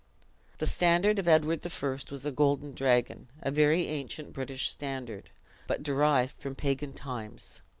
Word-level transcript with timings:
The 0.57 0.65
standard 0.65 1.19
of 1.19 1.27
Edward 1.27 1.63
I, 1.63 1.87
was 2.09 2.25
a 2.25 2.31
golden 2.31 2.73
dragon 2.73 3.29
a 3.43 3.51
very 3.51 3.85
ancient 3.85 4.33
British 4.33 4.67
standard, 4.67 5.29
but 5.67 5.83
derived 5.83 6.41
from 6.41 6.55
pagan 6.55 6.93
times. 6.93 7.61